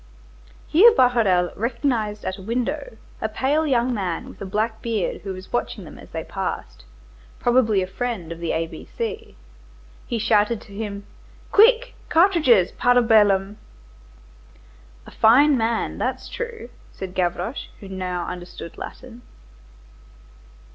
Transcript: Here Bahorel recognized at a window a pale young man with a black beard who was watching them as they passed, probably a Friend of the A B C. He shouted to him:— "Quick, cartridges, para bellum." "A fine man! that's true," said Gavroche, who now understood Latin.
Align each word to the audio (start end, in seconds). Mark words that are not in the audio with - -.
Here 0.65 0.91
Bahorel 0.91 1.53
recognized 1.55 2.25
at 2.25 2.39
a 2.39 2.41
window 2.41 2.97
a 3.21 3.29
pale 3.29 3.67
young 3.67 3.93
man 3.93 4.29
with 4.29 4.41
a 4.41 4.47
black 4.47 4.81
beard 4.81 5.21
who 5.21 5.31
was 5.31 5.53
watching 5.53 5.83
them 5.83 5.99
as 5.99 6.09
they 6.09 6.23
passed, 6.23 6.85
probably 7.39 7.83
a 7.83 7.85
Friend 7.85 8.31
of 8.31 8.39
the 8.39 8.51
A 8.51 8.65
B 8.65 8.89
C. 8.97 9.37
He 10.07 10.17
shouted 10.17 10.59
to 10.61 10.73
him:— 10.73 11.05
"Quick, 11.51 11.93
cartridges, 12.09 12.71
para 12.71 13.03
bellum." 13.03 13.59
"A 15.05 15.11
fine 15.11 15.55
man! 15.55 15.99
that's 15.99 16.27
true," 16.29 16.69
said 16.91 17.13
Gavroche, 17.13 17.67
who 17.79 17.87
now 17.87 18.25
understood 18.27 18.79
Latin. 18.79 19.21